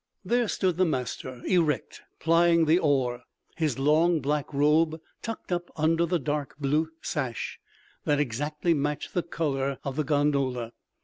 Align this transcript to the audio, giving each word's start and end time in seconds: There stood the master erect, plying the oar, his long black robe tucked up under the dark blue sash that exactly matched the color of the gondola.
There 0.25 0.47
stood 0.47 0.77
the 0.77 0.85
master 0.85 1.43
erect, 1.45 2.01
plying 2.19 2.65
the 2.65 2.79
oar, 2.79 3.21
his 3.55 3.77
long 3.77 4.19
black 4.19 4.51
robe 4.51 4.99
tucked 5.21 5.51
up 5.51 5.69
under 5.75 6.07
the 6.07 6.17
dark 6.17 6.55
blue 6.57 6.89
sash 7.03 7.59
that 8.05 8.19
exactly 8.19 8.73
matched 8.73 9.13
the 9.13 9.21
color 9.21 9.77
of 9.83 9.97
the 9.97 10.03
gondola. 10.03 10.71